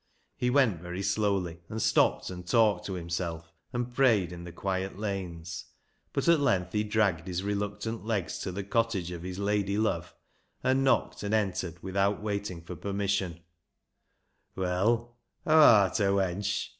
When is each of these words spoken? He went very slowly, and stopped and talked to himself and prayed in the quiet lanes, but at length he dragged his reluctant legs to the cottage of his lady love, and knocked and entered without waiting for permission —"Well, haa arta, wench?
He 0.35 0.49
went 0.49 0.81
very 0.81 1.03
slowly, 1.03 1.59
and 1.69 1.79
stopped 1.79 2.31
and 2.31 2.47
talked 2.47 2.87
to 2.87 2.93
himself 2.93 3.53
and 3.71 3.93
prayed 3.93 4.31
in 4.31 4.45
the 4.45 4.51
quiet 4.51 4.97
lanes, 4.97 5.65
but 6.11 6.27
at 6.27 6.39
length 6.39 6.73
he 6.73 6.83
dragged 6.83 7.27
his 7.27 7.43
reluctant 7.43 8.03
legs 8.03 8.39
to 8.39 8.51
the 8.51 8.63
cottage 8.63 9.11
of 9.11 9.21
his 9.21 9.37
lady 9.37 9.77
love, 9.77 10.15
and 10.63 10.83
knocked 10.83 11.21
and 11.21 11.35
entered 11.35 11.83
without 11.83 12.19
waiting 12.19 12.63
for 12.63 12.75
permission 12.75 13.41
—"Well, 14.55 15.17
haa 15.45 15.83
arta, 15.83 16.09
wench? 16.11 16.69